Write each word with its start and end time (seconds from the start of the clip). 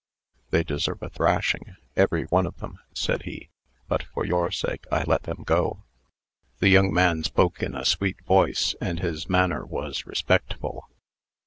"They 0.49 0.63
deserve 0.63 1.03
a 1.03 1.11
thrashing, 1.11 1.75
every 1.95 2.23
one 2.23 2.47
of 2.47 2.57
them," 2.57 2.79
said 2.91 3.21
he; 3.21 3.49
"but, 3.87 4.01
for 4.01 4.25
your 4.25 4.49
sake, 4.49 4.85
I 4.91 5.03
let 5.03 5.25
them 5.29 5.43
go." 5.45 5.83
The 6.57 6.69
young 6.69 6.91
man 6.91 7.21
spoke 7.23 7.61
in 7.61 7.75
a 7.75 7.85
sweet 7.85 8.19
voice, 8.25 8.73
and 8.81 8.99
his 8.99 9.29
manner 9.29 9.63
was 9.63 10.07
respectful. 10.07 10.89